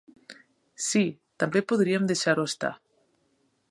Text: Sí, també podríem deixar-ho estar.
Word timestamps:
Sí, 0.85 1.03
també 1.45 1.63
podríem 1.73 2.11
deixar-ho 2.13 2.51
estar. 2.53 2.77